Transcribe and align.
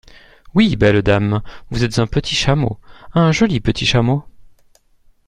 Oui, 0.55 0.75
belle 0.77 1.03
dame, 1.03 1.43
vous 1.69 1.83
êtes 1.83 1.99
un 1.99 2.07
petit 2.07 2.33
chameau, 2.33 2.79
un 3.13 3.31
joli 3.31 3.59
petit 3.59 3.85
chameau… 3.85 4.23